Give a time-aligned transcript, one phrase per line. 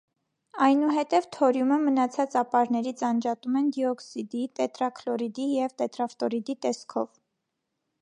[0.67, 7.11] Այնուհետև թորիումը մնացած ապարներից անջատում են դիօքսիդի, տետրաքլորիդի և տետրաֆտորիդի տեսքով։